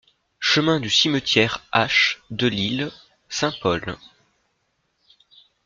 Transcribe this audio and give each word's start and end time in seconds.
Chemin 0.39 0.79
du 0.79 0.89
Cimetière 0.89 1.61
H 1.73 2.17
Delisle, 2.31 2.91
Saint-Paul 3.29 3.95